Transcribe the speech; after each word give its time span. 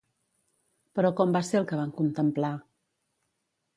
Però 0.99 1.11
com 1.19 1.35
va 1.37 1.41
ser 1.49 1.59
el 1.61 1.67
que 1.73 1.79
van 1.81 1.93
contemplar? 2.01 2.51